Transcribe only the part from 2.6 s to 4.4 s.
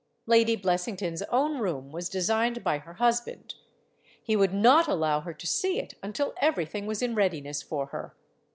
by her husband. He